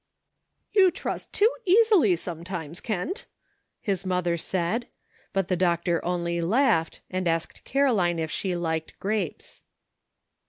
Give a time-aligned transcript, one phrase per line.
[0.75, 3.27] ''You trust too easily sometimes, Kent,"
[3.79, 4.87] his mother said,
[5.31, 9.63] but the doctor only laughed, and asked Caroline if she liked grapes.